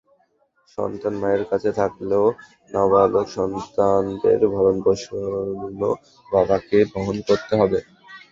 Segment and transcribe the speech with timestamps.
[0.77, 2.25] সন্তান মায়ের কাছে থাকলেও
[2.69, 5.91] নাবালক সন্তানদের ভরণপোষণও
[6.31, 7.79] বাবাকে বহন করতে হবে।